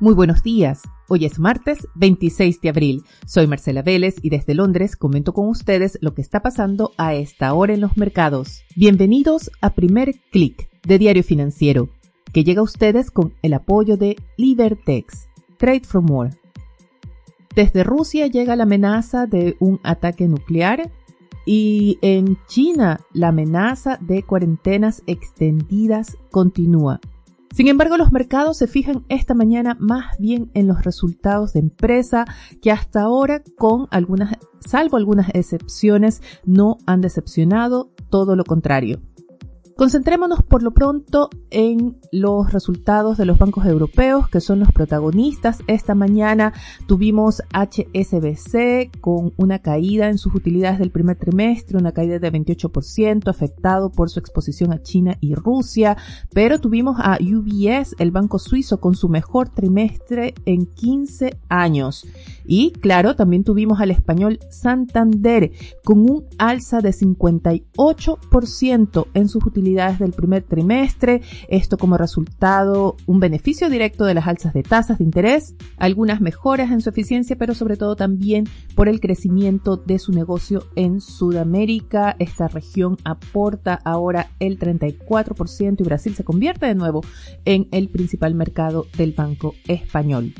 Muy 0.00 0.12
buenos 0.12 0.42
días. 0.42 0.82
Hoy 1.08 1.24
es 1.24 1.38
martes 1.38 1.86
26 1.94 2.60
de 2.60 2.68
abril. 2.68 3.04
Soy 3.26 3.46
Marcela 3.46 3.80
Vélez 3.80 4.16
y 4.22 4.28
desde 4.28 4.52
Londres 4.54 4.96
comento 4.96 5.32
con 5.32 5.48
ustedes 5.48 5.98
lo 6.00 6.14
que 6.14 6.20
está 6.20 6.42
pasando 6.42 6.90
a 6.98 7.14
esta 7.14 7.54
hora 7.54 7.74
en 7.74 7.80
los 7.80 7.96
mercados. 7.96 8.64
Bienvenidos 8.74 9.52
a 9.60 9.70
Primer 9.70 10.16
Click 10.32 10.68
de 10.82 10.98
Diario 10.98 11.22
Financiero, 11.22 11.90
que 12.32 12.42
llega 12.42 12.60
a 12.60 12.64
ustedes 12.64 13.12
con 13.12 13.34
el 13.42 13.54
apoyo 13.54 13.96
de 13.96 14.16
Libertex, 14.36 15.28
Trade 15.58 15.84
for 15.84 16.02
More. 16.02 16.30
Desde 17.54 17.84
Rusia 17.84 18.26
llega 18.26 18.56
la 18.56 18.64
amenaza 18.64 19.26
de 19.28 19.56
un 19.60 19.78
ataque 19.84 20.26
nuclear 20.26 20.90
y 21.46 21.98
en 22.02 22.36
China 22.48 22.98
la 23.12 23.28
amenaza 23.28 23.98
de 24.00 24.24
cuarentenas 24.24 25.04
extendidas 25.06 26.16
continúa. 26.32 27.00
Sin 27.54 27.68
embargo, 27.68 27.96
los 27.96 28.10
mercados 28.10 28.56
se 28.56 28.66
fijan 28.66 29.04
esta 29.08 29.32
mañana 29.32 29.76
más 29.78 30.18
bien 30.18 30.50
en 30.54 30.66
los 30.66 30.82
resultados 30.82 31.52
de 31.52 31.60
empresa 31.60 32.24
que 32.60 32.72
hasta 32.72 33.02
ahora, 33.02 33.44
con 33.56 33.86
algunas, 33.92 34.36
salvo 34.58 34.96
algunas 34.96 35.28
excepciones, 35.34 36.20
no 36.44 36.78
han 36.84 37.00
decepcionado, 37.00 37.92
todo 38.10 38.34
lo 38.34 38.42
contrario. 38.42 39.02
Concentrémonos 39.76 40.44
por 40.44 40.62
lo 40.62 40.70
pronto 40.70 41.30
en 41.50 41.98
los 42.12 42.52
resultados 42.52 43.18
de 43.18 43.24
los 43.24 43.38
bancos 43.38 43.66
europeos, 43.66 44.28
que 44.28 44.40
son 44.40 44.60
los 44.60 44.70
protagonistas. 44.70 45.64
Esta 45.66 45.96
mañana 45.96 46.52
tuvimos 46.86 47.42
HSBC 47.52 49.00
con 49.00 49.32
una 49.36 49.58
caída 49.58 50.10
en 50.10 50.18
sus 50.18 50.32
utilidades 50.32 50.78
del 50.78 50.92
primer 50.92 51.16
trimestre, 51.16 51.76
una 51.76 51.90
caída 51.90 52.20
de 52.20 52.30
28%, 52.30 53.26
afectado 53.26 53.90
por 53.90 54.10
su 54.10 54.20
exposición 54.20 54.72
a 54.72 54.80
China 54.80 55.16
y 55.20 55.34
Rusia, 55.34 55.96
pero 56.32 56.60
tuvimos 56.60 56.98
a 57.00 57.18
UBS, 57.20 57.96
el 57.98 58.12
banco 58.12 58.38
suizo, 58.38 58.78
con 58.78 58.94
su 58.94 59.08
mejor 59.08 59.48
trimestre 59.48 60.34
en 60.44 60.66
15 60.66 61.36
años. 61.48 62.06
Y 62.46 62.70
claro, 62.70 63.16
también 63.16 63.42
tuvimos 63.42 63.80
al 63.80 63.90
español 63.90 64.38
Santander 64.50 65.50
con 65.82 65.98
un 65.98 66.26
alza 66.38 66.80
de 66.80 66.90
58% 66.90 69.06
en 69.14 69.28
sus 69.28 69.44
utilidades 69.44 69.63
del 69.64 70.12
primer 70.12 70.42
trimestre, 70.42 71.22
esto 71.48 71.78
como 71.78 71.96
resultado 71.96 72.96
un 73.06 73.18
beneficio 73.18 73.70
directo 73.70 74.04
de 74.04 74.14
las 74.14 74.26
alzas 74.26 74.52
de 74.52 74.62
tasas 74.62 74.98
de 74.98 75.04
interés, 75.04 75.54
algunas 75.78 76.20
mejoras 76.20 76.70
en 76.70 76.82
su 76.82 76.90
eficiencia, 76.90 77.36
pero 77.36 77.54
sobre 77.54 77.76
todo 77.76 77.96
también 77.96 78.46
por 78.74 78.88
el 78.88 79.00
crecimiento 79.00 79.76
de 79.76 79.98
su 79.98 80.12
negocio 80.12 80.64
en 80.76 81.00
Sudamérica. 81.00 82.14
Esta 82.18 82.46
región 82.46 82.98
aporta 83.04 83.80
ahora 83.84 84.28
el 84.38 84.58
34% 84.58 85.80
y 85.80 85.82
Brasil 85.82 86.14
se 86.14 86.24
convierte 86.24 86.66
de 86.66 86.74
nuevo 86.74 87.00
en 87.44 87.68
el 87.72 87.88
principal 87.88 88.34
mercado 88.34 88.86
del 88.96 89.12
Banco 89.12 89.54
Español. 89.66 90.34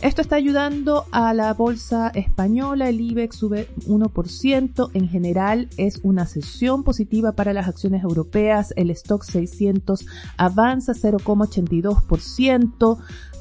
Esto 0.00 0.20
está 0.20 0.36
ayudando 0.36 1.06
a 1.10 1.32
la 1.32 1.54
bolsa 1.54 2.12
española, 2.14 2.90
el 2.90 3.00
IBEX 3.00 3.36
sube 3.36 3.70
1%, 3.86 4.90
en 4.92 5.08
general 5.08 5.70
es 5.78 6.00
una 6.02 6.26
sesión 6.26 6.84
positiva 6.84 7.32
para 7.32 7.54
las 7.54 7.66
acciones 7.66 8.04
europeas, 8.04 8.74
el 8.76 8.90
stock 8.90 9.24
600 9.24 10.04
avanza 10.36 10.92
0,82%, 10.92 12.98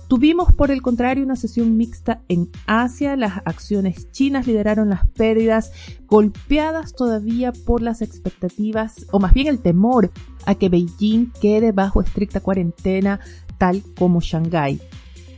Tuvimos, 0.07 0.53
por 0.53 0.69
el 0.69 0.83
contrario, 0.83 1.23
una 1.23 1.35
sesión 1.35 1.77
mixta 1.77 2.21
en 2.27 2.51
Asia. 2.67 3.15
Las 3.15 3.41
acciones 3.45 4.11
chinas 4.11 4.45
lideraron 4.45 4.89
las 4.89 5.07
pérdidas, 5.07 5.71
golpeadas 6.05 6.93
todavía 6.93 7.51
por 7.51 7.81
las 7.81 8.03
expectativas, 8.03 9.07
o 9.11 9.19
más 9.19 9.33
bien 9.33 9.47
el 9.47 9.59
temor 9.59 10.11
a 10.45 10.53
que 10.53 10.69
Beijing 10.69 11.31
quede 11.41 11.71
bajo 11.71 12.01
estricta 12.01 12.39
cuarentena, 12.39 13.19
tal 13.57 13.81
como 13.97 14.21
Shanghái. 14.21 14.79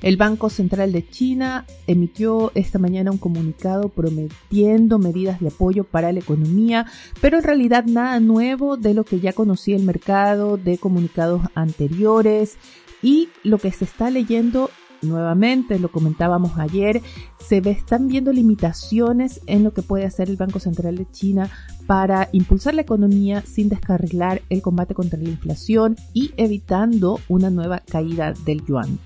El 0.01 0.17
Banco 0.17 0.49
Central 0.49 0.91
de 0.91 1.07
China 1.07 1.65
emitió 1.87 2.51
esta 2.53 2.77
mañana 2.77 3.11
un 3.11 3.17
comunicado 3.17 3.89
prometiendo 3.89 4.99
medidas 4.99 5.39
de 5.39 5.47
apoyo 5.47 5.83
para 5.83 6.11
la 6.11 6.19
economía, 6.19 6.85
pero 7.19 7.37
en 7.37 7.43
realidad 7.43 7.85
nada 7.85 8.19
nuevo 8.19 8.77
de 8.77 8.93
lo 8.93 9.03
que 9.03 9.19
ya 9.19 9.33
conocía 9.33 9.75
el 9.75 9.83
mercado, 9.83 10.57
de 10.57 10.77
comunicados 10.77 11.41
anteriores 11.55 12.57
y 13.01 13.29
lo 13.43 13.57
que 13.57 13.71
se 13.71 13.85
está 13.85 14.09
leyendo 14.09 14.69
nuevamente, 15.01 15.79
lo 15.79 15.91
comentábamos 15.91 16.57
ayer, 16.57 17.01
se 17.39 17.57
están 17.57 18.07
viendo 18.07 18.31
limitaciones 18.31 19.41
en 19.45 19.63
lo 19.63 19.73
que 19.73 19.81
puede 19.81 20.05
hacer 20.05 20.29
el 20.29 20.37
Banco 20.37 20.59
Central 20.59 20.97
de 20.97 21.09
China 21.11 21.49
para 21.85 22.29
impulsar 22.31 22.73
la 22.73 22.81
economía 22.81 23.41
sin 23.41 23.69
descarrilar 23.69 24.41
el 24.49 24.61
combate 24.61 24.93
contra 24.93 25.19
la 25.19 25.29
inflación 25.29 25.95
y 26.13 26.31
evitando 26.37 27.19
una 27.29 27.49
nueva 27.49 27.79
caída 27.79 28.33
del 28.45 28.65
yuan. 28.65 28.99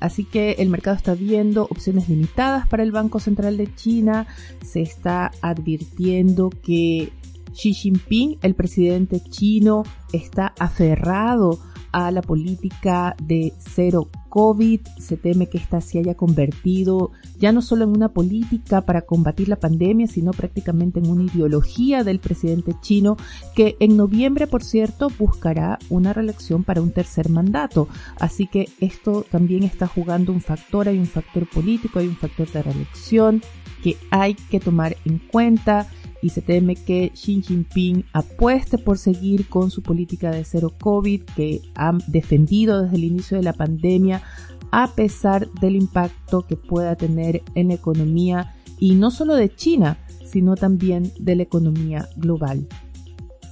Así 0.00 0.24
que 0.24 0.52
el 0.58 0.68
mercado 0.68 0.96
está 0.96 1.14
viendo 1.14 1.64
opciones 1.64 2.08
limitadas 2.08 2.68
para 2.68 2.82
el 2.82 2.92
Banco 2.92 3.20
Central 3.20 3.56
de 3.56 3.74
China. 3.74 4.26
Se 4.64 4.80
está 4.80 5.30
advirtiendo 5.42 6.50
que 6.50 7.12
Xi 7.52 7.72
Jinping, 7.72 8.38
el 8.42 8.54
presidente 8.54 9.20
chino, 9.20 9.82
está 10.12 10.54
aferrado 10.58 11.58
a 11.92 12.10
la 12.10 12.22
política 12.22 13.16
de 13.22 13.52
cero 13.58 14.08
COVID. 14.28 14.80
Se 14.98 15.16
teme 15.16 15.48
que 15.48 15.58
esta 15.58 15.80
se 15.80 15.98
haya 15.98 16.14
convertido 16.14 17.10
ya 17.38 17.52
no 17.52 17.62
solo 17.62 17.84
en 17.84 17.90
una 17.90 18.08
política 18.08 18.82
para 18.82 19.02
combatir 19.02 19.48
la 19.48 19.56
pandemia, 19.56 20.06
sino 20.06 20.32
prácticamente 20.32 21.00
en 21.00 21.08
una 21.08 21.24
ideología 21.24 22.04
del 22.04 22.18
presidente 22.18 22.74
chino 22.80 23.16
que 23.54 23.76
en 23.80 23.96
noviembre, 23.96 24.46
por 24.46 24.62
cierto, 24.62 25.10
buscará 25.18 25.78
una 25.88 26.12
reelección 26.12 26.64
para 26.64 26.82
un 26.82 26.92
tercer 26.92 27.28
mandato. 27.30 27.88
Así 28.18 28.46
que 28.46 28.68
esto 28.80 29.24
también 29.30 29.62
está 29.62 29.86
jugando 29.86 30.32
un 30.32 30.40
factor, 30.40 30.88
hay 30.88 30.98
un 30.98 31.06
factor 31.06 31.48
político, 31.48 31.98
hay 31.98 32.08
un 32.08 32.16
factor 32.16 32.50
de 32.50 32.62
reelección 32.62 33.42
que 33.82 33.96
hay 34.10 34.34
que 34.34 34.60
tomar 34.60 34.96
en 35.04 35.18
cuenta 35.18 35.86
y 36.22 36.30
se 36.30 36.42
teme 36.42 36.76
que 36.76 37.10
Xi 37.14 37.42
Jinping 37.42 38.04
apueste 38.12 38.78
por 38.78 38.98
seguir 38.98 39.48
con 39.48 39.70
su 39.70 39.82
política 39.82 40.30
de 40.30 40.44
cero 40.44 40.72
COVID 40.80 41.22
que 41.36 41.60
han 41.74 41.98
defendido 42.06 42.82
desde 42.82 42.96
el 42.96 43.04
inicio 43.04 43.36
de 43.36 43.44
la 43.44 43.52
pandemia 43.52 44.22
a 44.70 44.94
pesar 44.94 45.50
del 45.60 45.76
impacto 45.76 46.46
que 46.46 46.56
pueda 46.56 46.96
tener 46.96 47.42
en 47.54 47.68
la 47.68 47.74
economía 47.74 48.54
y 48.78 48.94
no 48.94 49.10
solo 49.10 49.34
de 49.34 49.54
China, 49.54 49.98
sino 50.24 50.54
también 50.54 51.12
de 51.18 51.36
la 51.36 51.42
economía 51.42 52.08
global. 52.16 52.66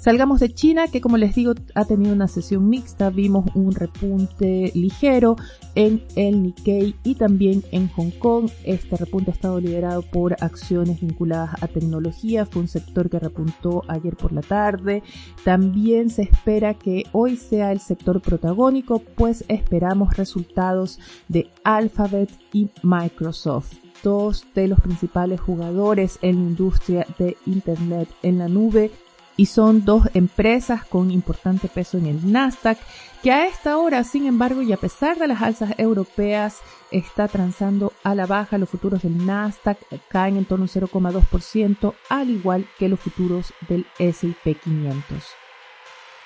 Salgamos 0.00 0.38
de 0.38 0.54
China, 0.54 0.86
que 0.86 1.00
como 1.00 1.16
les 1.16 1.34
digo 1.34 1.54
ha 1.74 1.84
tenido 1.84 2.12
una 2.12 2.28
sesión 2.28 2.68
mixta, 2.68 3.10
vimos 3.10 3.44
un 3.54 3.72
repunte 3.72 4.70
ligero 4.74 5.36
en 5.74 6.02
el 6.14 6.44
Nikkei 6.44 6.94
y 7.02 7.16
también 7.16 7.64
en 7.72 7.88
Hong 7.88 8.12
Kong. 8.12 8.48
Este 8.64 8.96
repunte 8.96 9.32
ha 9.32 9.34
estado 9.34 9.58
liderado 9.58 10.02
por 10.02 10.36
acciones 10.40 11.00
vinculadas 11.00 11.60
a 11.60 11.66
tecnología, 11.66 12.46
fue 12.46 12.62
un 12.62 12.68
sector 12.68 13.10
que 13.10 13.18
repuntó 13.18 13.82
ayer 13.88 14.16
por 14.16 14.32
la 14.32 14.42
tarde. 14.42 15.02
También 15.44 16.08
se 16.10 16.22
espera 16.22 16.74
que 16.74 17.04
hoy 17.12 17.36
sea 17.36 17.72
el 17.72 17.80
sector 17.80 18.20
protagónico, 18.20 19.00
pues 19.00 19.44
esperamos 19.48 20.16
resultados 20.16 21.00
de 21.28 21.50
Alphabet 21.64 22.30
y 22.52 22.68
Microsoft 22.82 23.74
dos 24.02 24.46
de 24.54 24.68
los 24.68 24.78
principales 24.80 25.40
jugadores 25.40 26.18
en 26.22 26.36
la 26.36 26.42
industria 26.42 27.06
de 27.18 27.36
Internet 27.46 28.08
en 28.22 28.38
la 28.38 28.46
nube 28.46 28.90
y 29.36 29.46
son 29.46 29.84
dos 29.84 30.08
empresas 30.14 30.84
con 30.84 31.10
importante 31.10 31.68
peso 31.68 31.98
en 31.98 32.06
el 32.06 32.32
Nasdaq 32.32 32.78
que 33.22 33.32
a 33.32 33.46
esta 33.46 33.78
hora, 33.78 34.04
sin 34.04 34.26
embargo, 34.26 34.62
y 34.62 34.72
a 34.72 34.76
pesar 34.76 35.18
de 35.18 35.26
las 35.26 35.42
alzas 35.42 35.74
europeas, 35.78 36.58
está 36.92 37.26
transando 37.26 37.92
a 38.04 38.14
la 38.14 38.26
baja. 38.26 38.58
Los 38.58 38.68
futuros 38.68 39.02
del 39.02 39.26
Nasdaq 39.26 39.78
caen 40.08 40.36
en 40.36 40.44
torno 40.44 40.66
a 40.66 40.68
0,2%, 40.68 41.94
al 42.08 42.30
igual 42.30 42.66
que 42.78 42.88
los 42.88 43.00
futuros 43.00 43.52
del 43.68 43.86
S&P 43.98 44.54
500. 44.54 45.24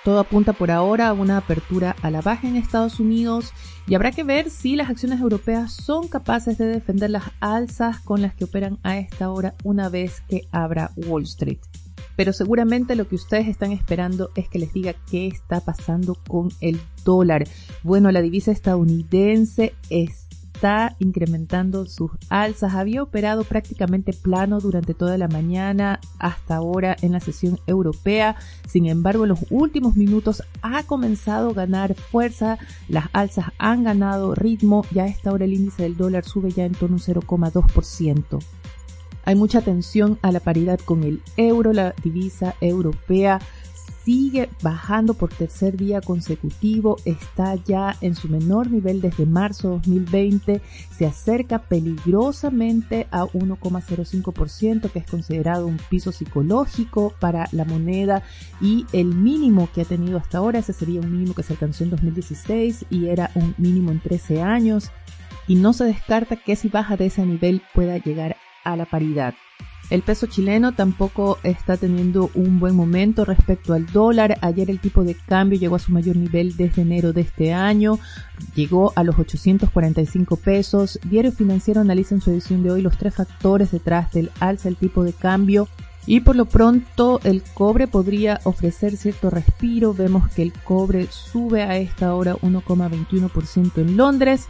Todo 0.05 0.21
apunta 0.21 0.53
por 0.53 0.71
ahora 0.71 1.09
a 1.09 1.13
una 1.13 1.37
apertura 1.37 1.95
a 2.03 2.11
la 2.11 2.23
baja 2.23 2.49
en 2.49 2.57
Estados 2.57 3.01
Unidos 3.01 3.53
y 3.87 3.95
habrá 3.95 4.13
que 4.13 4.25
ver 4.25 4.49
si 4.49 4.75
las 4.75 4.89
acciones 4.89 5.21
europeas 5.21 5.73
son 5.73 6.09
capaces 6.09 6.57
de 6.57 6.67
defender 6.67 7.11
las 7.11 7.25
alzas 7.41 8.01
con 8.01 8.23
las 8.23 8.35
que 8.35 8.45
operan 8.45 8.79
a 8.83 8.97
esta 8.97 9.31
hora 9.31 9.55
una 9.63 9.91
vez 9.91 10.23
que 10.27 10.49
abra 10.53 10.91
Wall 10.97 11.25
Street 11.25 11.61
pero 12.21 12.35
seguramente 12.35 12.97
lo 12.97 13.09
que 13.09 13.15
ustedes 13.15 13.49
están 13.49 13.73
esperando 13.73 14.31
es 14.35 14.47
que 14.47 14.59
les 14.59 14.75
diga 14.75 14.95
qué 15.11 15.27
está 15.27 15.63
pasando 15.63 16.19
con 16.29 16.51
el 16.61 16.79
dólar. 17.03 17.49
Bueno, 17.83 18.13
la 18.13 18.21
divisa 18.21 18.53
estadounidense 18.53 19.73
está 19.89 20.97
incrementando 20.99 21.87
sus 21.87 22.11
alzas. 22.29 22.75
Había 22.75 23.03
operado 23.03 23.45
prácticamente 23.45 24.13
plano 24.13 24.61
durante 24.61 24.93
toda 24.93 25.17
la 25.17 25.29
mañana 25.29 25.99
hasta 26.19 26.57
ahora 26.57 26.95
en 27.01 27.13
la 27.13 27.21
sesión 27.21 27.59
europea. 27.67 28.37
Sin 28.69 28.85
embargo, 28.85 29.23
en 29.23 29.31
los 29.31 29.47
últimos 29.49 29.97
minutos 29.97 30.43
ha 30.61 30.83
comenzado 30.83 31.49
a 31.49 31.55
ganar 31.55 31.95
fuerza. 31.95 32.59
Las 32.87 33.07
alzas 33.15 33.47
han 33.57 33.85
ganado 33.85 34.35
ritmo. 34.35 34.85
Ya 34.91 35.05
a 35.05 35.09
esta 35.09 35.33
hora 35.33 35.47
el 35.47 35.55
índice 35.55 35.85
del 35.85 35.97
dólar 35.97 36.27
sube 36.27 36.51
ya 36.51 36.67
en 36.67 36.73
torno 36.73 36.97
a 36.97 36.99
un 36.99 37.15
0,2%. 37.15 38.60
Hay 39.25 39.35
mucha 39.35 39.59
atención 39.59 40.19
a 40.23 40.33
la 40.33 40.41
paridad 40.41 40.81
con 40.81 41.05
el 41.05 41.23
euro, 41.37 41.73
la 41.73 41.95
divisa 42.03 42.55
europea 42.61 43.41
sigue 44.05 44.49
bajando 44.63 45.15
por 45.15 45.33
tercer 45.33 45.77
día 45.77 46.01
consecutivo, 46.01 46.97
está 47.05 47.55
ya 47.55 47.97
en 48.01 48.15
su 48.15 48.29
menor 48.29 48.71
nivel 48.71 49.01
desde 49.01 49.27
marzo 49.27 49.71
2020, 49.71 50.61
se 50.97 51.07
acerca 51.07 51.61
peligrosamente 51.61 53.07
a 53.11 53.25
1,05%, 53.25 54.91
que 54.91 54.99
es 54.99 55.07
considerado 55.07 55.67
un 55.67 55.79
piso 55.89 56.13
psicológico 56.13 57.15
para 57.21 57.49
la 57.53 57.65
moneda 57.65 58.23
y 58.61 58.87
el 58.93 59.15
mínimo 59.15 59.69
que 59.75 59.83
ha 59.83 59.85
tenido 59.85 60.19
hasta 60.19 60.39
ahora, 60.39 60.61
ese 60.61 60.73
sería 60.73 61.01
un 61.01 61.13
mínimo 61.13 61.35
que 61.35 61.43
se 61.43 61.53
alcanzó 61.53 61.85
en 61.85 61.91
2016 61.91 62.87
y 62.91 63.09
era 63.09 63.31
un 63.35 63.55
mínimo 63.59 63.91
en 63.91 64.01
13 64.01 64.43
años 64.43 64.91
y 65.47 65.57
no 65.57 65.73
se 65.73 65.85
descarta 65.85 66.37
que 66.37 66.57
si 66.57 66.69
baja 66.69 66.97
de 66.97 67.07
ese 67.07 67.27
nivel 67.27 67.63
pueda 67.75 67.99
llegar 67.99 68.37
a 68.73 68.77
la 68.77 68.87
paridad. 68.87 69.35
El 69.91 70.03
peso 70.03 70.29
chileno 70.29 70.71
tampoco 70.71 71.39
está 71.43 71.77
teniendo 71.77 72.31
un 72.35 72.61
buen 72.61 72.77
momento 72.77 73.25
respecto 73.25 73.75
al 73.75 73.87
dólar. 73.87 74.39
Ayer 74.41 74.71
el 74.71 74.79
tipo 74.79 75.03
de 75.03 75.17
cambio 75.17 75.59
llegó 75.59 75.75
a 75.75 75.81
su 75.81 75.91
mayor 75.91 76.17
nivel 76.17 76.57
desde 76.57 76.83
enero 76.83 77.13
de 77.13 77.23
este 77.23 77.53
año. 77.53 77.99
Llegó 78.55 78.93
a 78.95 79.03
los 79.03 79.19
845 79.19 80.37
pesos. 80.37 81.01
Diario 81.03 81.33
Financiero 81.33 81.81
analiza 81.81 82.15
en 82.15 82.21
su 82.21 82.31
edición 82.31 82.63
de 82.63 82.71
hoy 82.71 82.83
los 82.83 82.97
tres 82.97 83.17
factores 83.17 83.73
detrás 83.73 84.13
del 84.13 84.31
alza 84.39 84.69
del 84.69 84.77
tipo 84.77 85.03
de 85.03 85.13
cambio. 85.13 85.69
Y 86.07 86.21
por 86.21 86.37
lo 86.37 86.45
pronto 86.45 87.21
el 87.25 87.43
cobre 87.43 87.89
podría 87.89 88.41
ofrecer 88.45 88.97
cierto 88.97 89.29
respiro. 89.29 89.93
Vemos 89.93 90.31
que 90.31 90.43
el 90.43 90.53
cobre 90.53 91.09
sube 91.11 91.63
a 91.63 91.77
esta 91.79 92.15
hora 92.15 92.37
1,21% 92.37 93.79
en 93.79 93.97
Londres, 93.97 94.47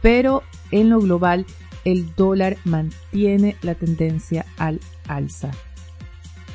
pero 0.00 0.42
en 0.70 0.88
lo 0.88 0.98
global 1.00 1.44
el 1.84 2.14
dólar 2.14 2.56
mantiene 2.64 3.56
la 3.62 3.74
tendencia 3.74 4.46
al 4.56 4.80
alza. 5.06 5.50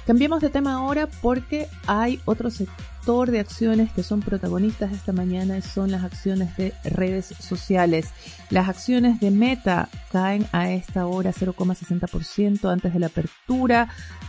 Cambiemos 0.06 0.42
de 0.42 0.50
tema 0.50 0.74
ahora 0.74 1.08
porque 1.22 1.68
hay 1.88 2.20
otro 2.26 2.50
sector 2.50 3.32
de 3.32 3.40
acciones 3.40 3.92
que 3.92 4.04
son 4.04 4.22
protagonistas 4.22 4.92
esta 4.92 5.14
mañana 5.14 5.58
y 5.58 5.62
son 5.62 5.92
las 5.92 6.04
acciones 6.04 6.58
de 6.58 6.74
redes 6.84 7.28
sociales. 7.40 8.10
Las 8.50 8.68
acciones 8.68 9.22
de 9.22 9.32
Meta 9.32 9.88
caen 10.12 10.46
a 10.52 10.72
esta 10.72 11.06
hora 11.06 11.32
0,60% 11.32 12.70
antes 12.70 12.94
de 12.94 13.00
la 13.00 13.08
apertura. 13.08 13.88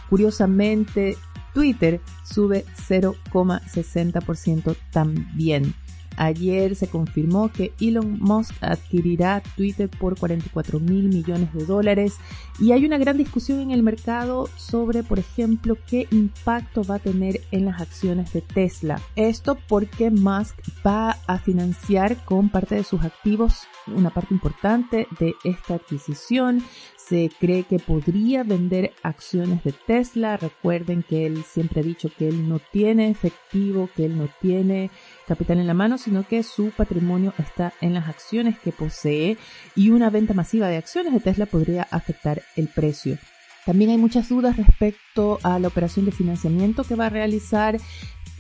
Curiosamente, 0.09 1.17
Twitter 1.55 2.01
sube 2.25 2.65
0,60% 2.89 4.77
también. 4.93 5.75
Ayer 6.17 6.77
se 6.77 6.89
confirmó 6.89 7.51
que 7.51 7.73
Elon 7.81 8.19
Musk 8.21 8.55
adquirirá 8.61 9.43
Twitter 9.57 9.89
por 9.89 10.19
44 10.19 10.81
mil 10.81 11.09
millones 11.09 11.53
de 11.53 11.65
dólares 11.65 12.17
y 12.61 12.73
hay 12.73 12.85
una 12.85 12.99
gran 12.99 13.17
discusión 13.17 13.61
en 13.61 13.71
el 13.71 13.83
mercado 13.83 14.49
sobre, 14.57 15.03
por 15.03 15.19
ejemplo, 15.19 15.77
qué 15.89 16.07
impacto 16.11 16.85
va 16.85 16.97
a 16.97 17.01
tener 17.01 17.41
en 17.51 17.65
las 17.65 17.81
acciones 17.81 18.33
de 18.33 18.41
Tesla. 18.43 19.01
Esto 19.17 19.59
porque 19.69 20.11
Musk 20.11 20.57
va 20.87 21.17
a 21.27 21.39
financiar 21.39 22.25
con 22.25 22.49
parte 22.49 22.77
de 22.77 22.85
sus 22.85 23.03
activos 23.03 23.67
una 23.87 24.11
parte 24.11 24.35
importante 24.35 25.07
de 25.19 25.35
esta 25.45 25.75
adquisición. 25.75 26.63
Se 26.97 27.31
cree 27.39 27.65
que 27.65 27.79
podría 27.79 28.45
vender 28.45 28.93
acciones 29.03 29.63
de 29.63 29.73
Tesla. 29.73 30.37
Recuerden 30.37 31.03
que 31.03 31.27
él 31.27 31.45
siempre 31.45 31.81
ha 31.81 31.85
dicho 31.85 32.11
que 32.17 32.29
él 32.29 32.49
no 32.49 32.61
tiene 32.73 33.11
efectivo, 33.11 33.91
que 33.95 34.07
él 34.07 34.17
no 34.17 34.29
tiene 34.41 34.91
capital 35.27 35.59
en 35.59 35.67
la 35.67 35.75
mano, 35.75 35.99
sino 36.05 36.27
que 36.27 36.43
su 36.43 36.71
patrimonio 36.71 37.33
está 37.39 37.73
en 37.81 37.95
las 37.95 38.09
acciones 38.09 38.59
que 38.59 38.73
posee 38.73 39.39
y 39.75 39.91
una 39.91 40.11
venta 40.11 40.35
masiva 40.35 40.69
de 40.69 40.77
acciones 40.77 41.13
de 41.13 41.21
Tesla 41.21 41.47
podría 41.47 41.89
afectar 41.91 42.43
el 42.57 42.69
precio. 42.69 43.19
También 43.65 43.91
hay 43.91 43.99
muchas 43.99 44.29
dudas 44.29 44.57
respecto 44.59 45.39
a 45.43 45.59
la 45.59 45.69
operación 45.69 46.05
de 46.05 46.13
financiamiento 46.13 46.85
que 46.85 46.97
va 46.97 47.07
a 47.07 47.11
realizar 47.11 47.79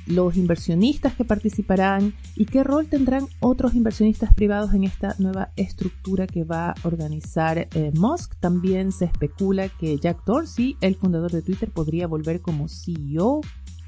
los 0.06 0.36
inversionistas 0.36 1.14
que 1.14 1.24
participarán 1.24 2.14
y 2.36 2.44
qué 2.44 2.62
rol 2.62 2.88
tendrán 2.88 3.26
otros 3.40 3.74
inversionistas 3.74 4.34
privados 4.34 4.74
en 4.74 4.84
esta 4.84 5.14
nueva 5.18 5.50
estructura 5.56 6.26
que 6.26 6.44
va 6.44 6.70
a 6.70 6.74
organizar 6.82 7.56
eh, 7.58 7.90
Musk. 7.94 8.34
También 8.38 8.92
se 8.92 9.06
especula 9.06 9.68
que 9.70 9.96
Jack 9.98 10.24
Dorsey, 10.26 10.76
el 10.82 10.96
fundador 10.96 11.30
de 11.30 11.42
Twitter, 11.42 11.70
podría 11.70 12.06
volver 12.06 12.40
como 12.42 12.68
CEO. 12.68 13.40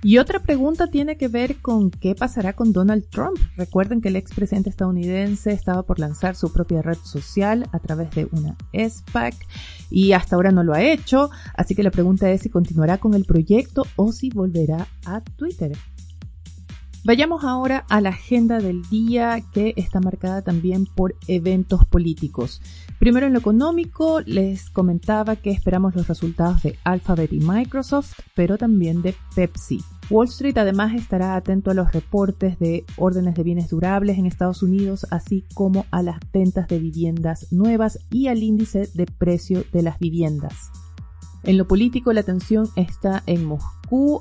Y 0.06 0.18
otra 0.18 0.38
pregunta 0.38 0.86
tiene 0.86 1.16
que 1.16 1.26
ver 1.26 1.56
con 1.56 1.90
qué 1.90 2.14
pasará 2.14 2.52
con 2.52 2.72
Donald 2.72 3.08
Trump. 3.10 3.38
Recuerden 3.56 4.00
que 4.00 4.06
el 4.06 4.14
expresidente 4.14 4.70
estadounidense 4.70 5.50
estaba 5.50 5.82
por 5.82 5.98
lanzar 5.98 6.36
su 6.36 6.52
propia 6.52 6.80
red 6.80 6.98
social 7.02 7.68
a 7.72 7.80
través 7.80 8.12
de 8.12 8.28
una 8.30 8.56
SPAC 8.72 9.34
y 9.90 10.12
hasta 10.12 10.36
ahora 10.36 10.52
no 10.52 10.62
lo 10.62 10.74
ha 10.74 10.82
hecho, 10.84 11.30
así 11.56 11.74
que 11.74 11.82
la 11.82 11.90
pregunta 11.90 12.30
es 12.30 12.42
si 12.42 12.50
continuará 12.50 12.98
con 12.98 13.14
el 13.14 13.24
proyecto 13.24 13.82
o 13.96 14.12
si 14.12 14.30
volverá 14.30 14.86
a 15.04 15.22
Twitter. 15.22 15.72
Vayamos 17.06 17.44
ahora 17.44 17.84
a 17.88 18.00
la 18.00 18.08
agenda 18.08 18.58
del 18.58 18.82
día 18.88 19.40
que 19.52 19.74
está 19.76 20.00
marcada 20.00 20.42
también 20.42 20.86
por 20.86 21.14
eventos 21.28 21.84
políticos. 21.86 22.60
Primero 22.98 23.28
en 23.28 23.32
lo 23.32 23.38
económico, 23.38 24.22
les 24.22 24.70
comentaba 24.70 25.36
que 25.36 25.52
esperamos 25.52 25.94
los 25.94 26.08
resultados 26.08 26.64
de 26.64 26.76
Alphabet 26.82 27.32
y 27.32 27.38
Microsoft, 27.38 28.14
pero 28.34 28.58
también 28.58 29.02
de 29.02 29.14
Pepsi. 29.36 29.84
Wall 30.10 30.26
Street 30.26 30.58
además 30.58 30.94
estará 30.94 31.36
atento 31.36 31.70
a 31.70 31.74
los 31.74 31.92
reportes 31.92 32.58
de 32.58 32.84
órdenes 32.96 33.36
de 33.36 33.44
bienes 33.44 33.70
durables 33.70 34.18
en 34.18 34.26
Estados 34.26 34.64
Unidos, 34.64 35.06
así 35.12 35.44
como 35.54 35.86
a 35.92 36.02
las 36.02 36.18
ventas 36.32 36.66
de 36.66 36.80
viviendas 36.80 37.52
nuevas 37.52 38.00
y 38.10 38.26
al 38.26 38.42
índice 38.42 38.90
de 38.94 39.06
precio 39.06 39.62
de 39.72 39.82
las 39.82 40.00
viviendas. 40.00 40.72
En 41.46 41.56
lo 41.56 41.68
político, 41.68 42.12
la 42.12 42.22
atención 42.22 42.68
está 42.74 43.22
en 43.26 43.44
Moscú, 43.44 43.75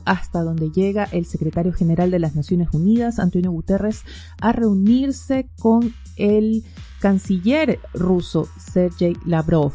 hasta 0.06 0.44
donde 0.44 0.72
llega 0.72 1.06
el 1.06 1.26
secretario 1.26 1.74
general 1.74 2.12
de 2.12 2.20
las 2.20 2.36
Naciones 2.36 2.70
Unidas, 2.74 3.20
Antonio 3.20 3.52
Guterres, 3.52 4.04
a 4.40 4.52
reunirse 4.52 5.50
con 5.60 5.94
el 6.16 6.64
canciller 7.02 7.80
ruso, 7.94 8.48
Sergei 8.58 9.16
Lavrov. 9.26 9.74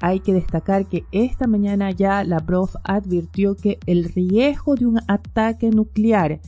Hay 0.00 0.20
que 0.20 0.32
destacar 0.32 0.86
que 0.86 1.04
esta 1.10 1.46
mañana 1.46 1.90
ya 1.90 2.22
Lavrov 2.22 2.70
advirtió 2.84 3.56
que 3.56 3.78
el 3.86 4.04
riesgo 4.04 4.76
de 4.76 4.86
un 4.86 5.00
ataque 5.08 5.70
nuclear 5.70 6.40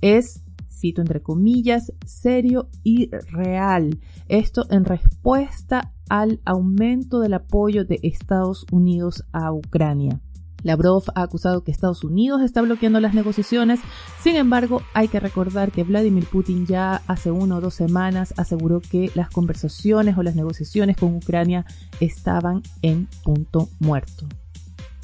es 0.00 0.44
cito 0.84 1.00
entre 1.00 1.22
comillas, 1.22 1.92
serio 2.04 2.68
y 2.82 3.08
real. 3.32 4.00
Esto 4.28 4.66
en 4.70 4.84
respuesta 4.84 5.94
al 6.10 6.40
aumento 6.44 7.20
del 7.20 7.34
apoyo 7.34 7.84
de 7.84 8.00
Estados 8.02 8.66
Unidos 8.70 9.24
a 9.32 9.50
Ucrania. 9.52 10.20
Lavrov 10.64 11.04
ha 11.14 11.22
acusado 11.22 11.62
que 11.62 11.70
Estados 11.70 12.02
Unidos 12.02 12.42
está 12.42 12.60
bloqueando 12.62 12.98
las 12.98 13.14
negociaciones, 13.14 13.78
sin 14.20 14.34
embargo 14.34 14.82
hay 14.94 15.06
que 15.06 15.20
recordar 15.20 15.70
que 15.70 15.84
Vladimir 15.84 16.26
Putin 16.26 16.66
ya 16.66 17.02
hace 17.06 17.30
una 17.30 17.56
o 17.56 17.60
dos 17.60 17.74
semanas 17.74 18.34
aseguró 18.36 18.80
que 18.80 19.12
las 19.14 19.30
conversaciones 19.30 20.18
o 20.18 20.22
las 20.22 20.34
negociaciones 20.34 20.96
con 20.96 21.14
Ucrania 21.14 21.64
estaban 22.00 22.62
en 22.82 23.06
punto 23.22 23.68
muerto. 23.78 24.26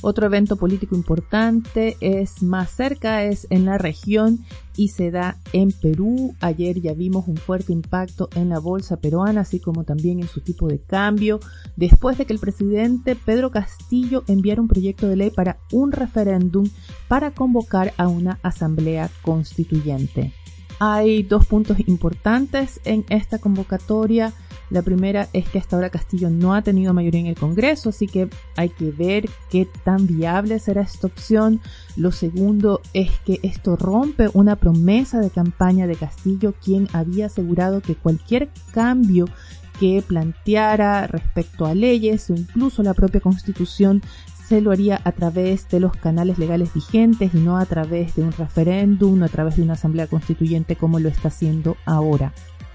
Otro 0.02 0.26
evento 0.26 0.56
político 0.56 0.94
importante 0.94 1.96
es 2.00 2.42
más 2.42 2.70
cerca, 2.70 3.24
es 3.24 3.46
en 3.50 3.66
la 3.66 3.76
región 3.76 4.38
y 4.76 4.88
se 4.88 5.10
da 5.10 5.36
en 5.52 5.72
Perú. 5.72 6.34
Ayer 6.40 6.80
ya 6.80 6.94
vimos 6.94 7.28
un 7.28 7.36
fuerte 7.36 7.72
impacto 7.72 8.30
en 8.34 8.48
la 8.48 8.58
bolsa 8.58 8.96
peruana, 8.96 9.42
así 9.42 9.60
como 9.60 9.84
también 9.84 10.20
en 10.20 10.28
su 10.28 10.40
tipo 10.40 10.68
de 10.68 10.80
cambio, 10.80 11.38
después 11.76 12.16
de 12.16 12.24
que 12.24 12.32
el 12.32 12.38
presidente 12.38 13.14
Pedro 13.14 13.50
Castillo 13.50 14.24
enviara 14.26 14.62
un 14.62 14.68
proyecto 14.68 15.06
de 15.06 15.16
ley 15.16 15.30
para 15.30 15.58
un 15.70 15.92
referéndum 15.92 16.66
para 17.06 17.32
convocar 17.32 17.92
a 17.98 18.08
una 18.08 18.38
asamblea 18.42 19.10
constituyente. 19.22 20.32
Hay 20.78 21.22
dos 21.22 21.44
puntos 21.44 21.78
importantes 21.86 22.80
en 22.84 23.04
esta 23.10 23.38
convocatoria. 23.38 24.32
La 24.70 24.82
primera 24.82 25.28
es 25.32 25.48
que 25.48 25.58
hasta 25.58 25.76
ahora 25.76 25.90
Castillo 25.90 26.30
no 26.30 26.54
ha 26.54 26.62
tenido 26.62 26.94
mayoría 26.94 27.20
en 27.20 27.26
el 27.26 27.34
Congreso, 27.34 27.90
así 27.90 28.06
que 28.06 28.28
hay 28.56 28.68
que 28.68 28.92
ver 28.92 29.28
qué 29.50 29.68
tan 29.84 30.06
viable 30.06 30.58
será 30.60 30.82
esta 30.82 31.08
opción. 31.08 31.60
Lo 31.96 32.12
segundo 32.12 32.80
es 32.94 33.10
que 33.26 33.40
esto 33.42 33.76
rompe 33.76 34.30
una 34.32 34.56
promesa 34.56 35.18
de 35.20 35.30
campaña 35.30 35.88
de 35.88 35.96
Castillo, 35.96 36.54
quien 36.64 36.88
había 36.92 37.26
asegurado 37.26 37.80
que 37.80 37.96
cualquier 37.96 38.48
cambio 38.72 39.26
que 39.80 40.04
planteara 40.06 41.06
respecto 41.06 41.66
a 41.66 41.74
leyes 41.74 42.30
o 42.30 42.34
incluso 42.34 42.82
la 42.82 42.94
propia 42.94 43.20
constitución 43.20 44.02
se 44.46 44.60
lo 44.60 44.72
haría 44.72 45.00
a 45.04 45.12
través 45.12 45.68
de 45.68 45.80
los 45.80 45.96
canales 45.96 46.38
legales 46.38 46.74
vigentes 46.74 47.32
y 47.34 47.38
no 47.38 47.56
a 47.56 47.66
través 47.66 48.16
de 48.16 48.22
un 48.22 48.32
referéndum, 48.32 49.18
no 49.18 49.24
a 49.24 49.28
través 49.28 49.56
de 49.56 49.62
una 49.62 49.74
asamblea 49.74 50.08
constituyente 50.08 50.76
como 50.76 50.98
lo 50.98 51.08
está 51.08 51.28
haciendo 51.28 51.76
ahora. 51.86 52.32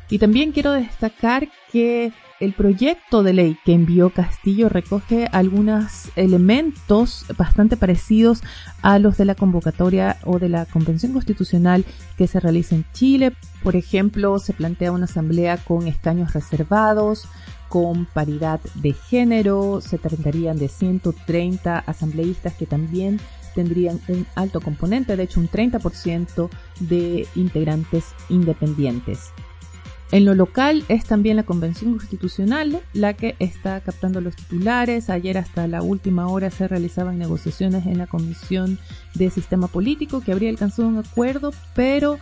Y 0.09 0.19
también 0.19 0.51
quiero 0.51 0.71
destacar 0.71 1.47
que 1.71 2.11
el 2.39 2.53
proyecto 2.53 3.23
de 3.23 3.33
ley 3.33 3.57
que 3.63 3.73
envió 3.73 4.09
Castillo 4.09 4.67
recoge 4.67 5.27
algunos 5.31 6.09
elementos 6.17 7.25
bastante 7.37 7.77
parecidos 7.77 8.41
a 8.81 8.99
los 8.99 9.17
de 9.17 9.25
la 9.25 9.35
convocatoria 9.35 10.17
o 10.25 10.37
de 10.37 10.49
la 10.49 10.65
convención 10.65 11.13
constitucional 11.13 11.85
que 12.17 12.27
se 12.27 12.39
realiza 12.39 12.75
en 12.75 12.85
Chile. 12.93 13.33
Por 13.63 13.75
ejemplo, 13.75 14.37
se 14.39 14.53
plantea 14.53 14.91
una 14.91 15.05
asamblea 15.05 15.57
con 15.57 15.87
escaños 15.87 16.33
reservados, 16.33 17.27
con 17.69 18.05
paridad 18.05 18.59
de 18.75 18.93
género, 18.93 19.81
se 19.81 19.97
tratarían 19.97 20.57
de 20.57 20.67
130 20.67 21.79
asambleístas 21.79 22.53
que 22.53 22.65
también 22.65 23.19
tendrían 23.55 23.99
un 24.09 24.27
alto 24.35 24.59
componente, 24.59 25.15
de 25.15 25.23
hecho 25.23 25.39
un 25.39 25.49
30% 25.49 26.49
de 26.81 27.27
integrantes 27.35 28.13
independientes. 28.29 29.31
En 30.15 30.23
lo 30.23 30.33
local 30.33 30.85
es 30.87 31.03
también 31.03 31.35
la 31.35 31.43
Convención 31.43 31.91
Constitucional 31.91 32.79
la 32.93 33.15
que 33.15 33.35
está 33.39 33.81
captando 33.81 34.21
los 34.21 34.37
titulares. 34.37 35.09
Ayer 35.09 35.37
hasta 35.37 35.67
la 35.67 35.81
última 35.81 36.29
hora 36.29 36.49
se 36.51 36.69
realizaban 36.69 37.19
negociaciones 37.19 37.85
en 37.85 37.97
la 37.97 38.07
Comisión 38.07 38.79
de 39.13 39.29
Sistema 39.29 39.67
Político 39.67 40.21
que 40.21 40.31
habría 40.31 40.51
alcanzado 40.51 40.87
un 40.87 40.99
acuerdo, 40.99 41.51
pero 41.73 42.17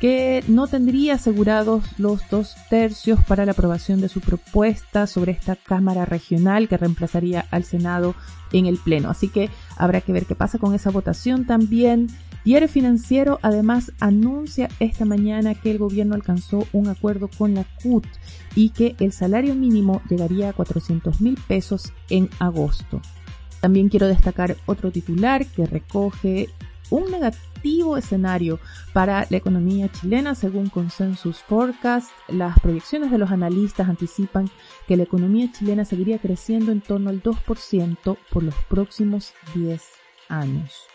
que 0.00 0.42
no 0.48 0.66
tendría 0.66 1.14
asegurados 1.14 1.84
los 1.96 2.28
dos 2.28 2.56
tercios 2.70 3.20
para 3.22 3.46
la 3.46 3.52
aprobación 3.52 4.00
de 4.00 4.08
su 4.08 4.20
propuesta 4.20 5.06
sobre 5.06 5.30
esta 5.30 5.54
Cámara 5.54 6.04
Regional 6.04 6.66
que 6.66 6.76
reemplazaría 6.76 7.46
al 7.52 7.62
Senado 7.62 8.16
en 8.52 8.66
el 8.66 8.78
Pleno. 8.78 9.10
Así 9.10 9.28
que 9.28 9.48
habrá 9.76 10.00
que 10.00 10.12
ver 10.12 10.26
qué 10.26 10.34
pasa 10.34 10.58
con 10.58 10.74
esa 10.74 10.90
votación 10.90 11.46
también. 11.46 12.08
Diario 12.44 12.68
Financiero 12.68 13.38
además 13.42 13.92
anuncia 14.00 14.68
esta 14.80 15.04
mañana 15.04 15.54
que 15.54 15.70
el 15.70 15.78
gobierno 15.78 16.14
alcanzó 16.14 16.66
un 16.72 16.88
acuerdo 16.88 17.28
con 17.28 17.54
la 17.54 17.64
CUT 17.82 18.06
y 18.54 18.70
que 18.70 18.96
el 19.00 19.12
salario 19.12 19.54
mínimo 19.54 20.00
llegaría 20.08 20.48
a 20.48 20.52
400 20.52 21.20
mil 21.20 21.38
pesos 21.46 21.92
en 22.08 22.30
agosto. 22.38 23.02
También 23.60 23.88
quiero 23.88 24.06
destacar 24.06 24.56
otro 24.66 24.90
titular 24.90 25.44
que 25.46 25.66
recoge 25.66 26.48
un 26.90 27.10
negativo 27.10 27.96
escenario 27.96 28.60
para 28.92 29.26
la 29.30 29.36
economía 29.36 29.90
chilena 29.90 30.34
según 30.34 30.68
Consensus 30.68 31.38
Forecast. 31.38 32.10
Las 32.28 32.58
proyecciones 32.60 33.10
de 33.10 33.18
los 33.18 33.30
analistas 33.30 33.88
anticipan 33.88 34.48
que 34.86 34.96
la 34.96 35.02
economía 35.02 35.50
chilena 35.52 35.84
seguiría 35.84 36.18
creciendo 36.18 36.72
en 36.72 36.80
torno 36.80 37.10
al 37.10 37.22
2% 37.22 38.16
por 38.30 38.42
los 38.42 38.54
próximos 38.68 39.34
10 39.54 39.82
años. 40.28 40.88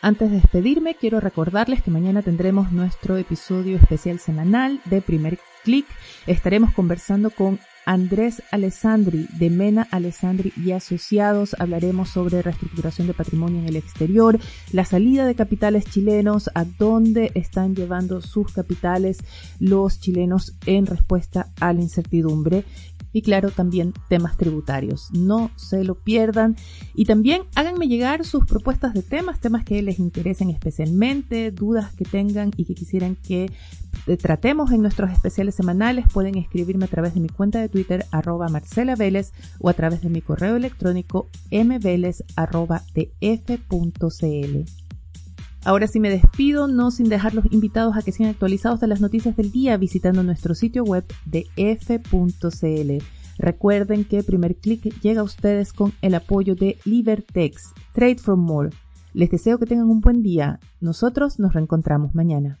Antes 0.00 0.30
de 0.30 0.36
despedirme, 0.36 0.94
quiero 0.94 1.18
recordarles 1.18 1.82
que 1.82 1.90
mañana 1.90 2.22
tendremos 2.22 2.70
nuestro 2.70 3.16
episodio 3.16 3.76
especial 3.76 4.20
semanal 4.20 4.80
de 4.84 5.02
Primer 5.02 5.40
Click. 5.64 5.86
Estaremos 6.28 6.72
conversando 6.72 7.30
con 7.30 7.58
Andrés 7.84 8.42
Alessandri 8.52 9.26
de 9.40 9.50
Mena 9.50 9.88
Alessandri 9.90 10.52
y 10.56 10.70
Asociados. 10.70 11.56
Hablaremos 11.58 12.10
sobre 12.10 12.42
reestructuración 12.42 13.08
de 13.08 13.14
patrimonio 13.14 13.58
en 13.58 13.66
el 13.66 13.74
exterior, 13.74 14.38
la 14.70 14.84
salida 14.84 15.26
de 15.26 15.34
capitales 15.34 15.84
chilenos, 15.86 16.48
a 16.54 16.64
dónde 16.64 17.32
están 17.34 17.74
llevando 17.74 18.20
sus 18.20 18.52
capitales 18.52 19.18
los 19.58 19.98
chilenos 19.98 20.54
en 20.66 20.86
respuesta 20.86 21.48
a 21.60 21.72
la 21.72 21.80
incertidumbre 21.80 22.64
y 23.18 23.22
claro, 23.22 23.50
también 23.50 23.94
temas 24.08 24.36
tributarios. 24.36 25.08
No 25.10 25.50
se 25.56 25.82
lo 25.82 25.96
pierdan 25.96 26.54
y 26.94 27.04
también 27.04 27.42
háganme 27.56 27.88
llegar 27.88 28.24
sus 28.24 28.46
propuestas 28.46 28.94
de 28.94 29.02
temas, 29.02 29.40
temas 29.40 29.64
que 29.64 29.82
les 29.82 29.98
interesen 29.98 30.50
especialmente, 30.50 31.50
dudas 31.50 31.92
que 31.94 32.04
tengan 32.04 32.52
y 32.56 32.64
que 32.64 32.76
quisieran 32.76 33.16
que 33.16 33.50
eh, 34.06 34.16
tratemos 34.16 34.70
en 34.70 34.82
nuestros 34.82 35.10
especiales 35.10 35.56
semanales. 35.56 36.06
Pueden 36.12 36.38
escribirme 36.38 36.84
a 36.84 36.88
través 36.88 37.14
de 37.14 37.18
mi 37.18 37.28
cuenta 37.28 37.60
de 37.60 37.68
Twitter 37.68 38.06
arroba 38.12 38.48
Marcela 38.48 38.94
Vélez 38.94 39.32
o 39.58 39.68
a 39.68 39.74
través 39.74 40.00
de 40.00 40.10
mi 40.10 40.22
correo 40.22 40.54
electrónico 40.54 41.28
mveles 41.50 42.22
Ahora 45.68 45.86
sí 45.86 46.00
me 46.00 46.08
despido, 46.08 46.66
no 46.66 46.90
sin 46.90 47.10
dejarlos 47.10 47.44
invitados 47.50 47.94
a 47.94 48.00
que 48.00 48.10
sean 48.10 48.30
actualizados 48.30 48.80
de 48.80 48.86
las 48.86 49.02
noticias 49.02 49.36
del 49.36 49.50
día 49.50 49.76
visitando 49.76 50.22
nuestro 50.22 50.54
sitio 50.54 50.82
web 50.82 51.04
de 51.26 51.46
f.cl. 51.56 53.04
Recuerden 53.36 54.06
que 54.06 54.22
Primer 54.22 54.56
Click 54.56 54.98
llega 55.02 55.20
a 55.20 55.24
ustedes 55.24 55.74
con 55.74 55.92
el 56.00 56.14
apoyo 56.14 56.54
de 56.54 56.78
Libertex, 56.86 57.74
Trade 57.92 58.16
from 58.16 58.40
More. 58.40 58.70
Les 59.12 59.30
deseo 59.30 59.58
que 59.58 59.66
tengan 59.66 59.90
un 59.90 60.00
buen 60.00 60.22
día. 60.22 60.58
Nosotros 60.80 61.38
nos 61.38 61.52
reencontramos 61.52 62.14
mañana. 62.14 62.58